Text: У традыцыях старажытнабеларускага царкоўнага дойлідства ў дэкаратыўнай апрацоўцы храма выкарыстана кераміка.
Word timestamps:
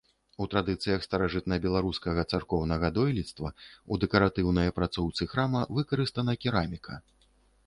У 0.43 0.45
традыцыях 0.51 1.03
старажытнабеларускага 1.07 2.23
царкоўнага 2.37 2.89
дойлідства 2.97 3.49
ў 3.51 3.93
дэкаратыўнай 4.05 4.73
апрацоўцы 4.75 5.23
храма 5.37 5.61
выкарыстана 5.81 6.33
кераміка. 6.43 6.93